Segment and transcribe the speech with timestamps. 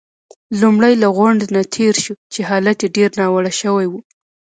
[0.61, 3.99] لومړی له غونډ نه تېر شوو، چې حالت يې ډېر ناوړه شوی وو.